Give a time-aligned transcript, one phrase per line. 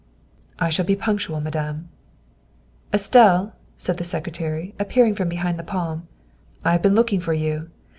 [0.59, 1.87] "I shall be punctual, Madame.""
[2.91, 6.07] Estelle," said the Secretary, appearing from behind the palm,"
[6.65, 7.69] I have been looking for you.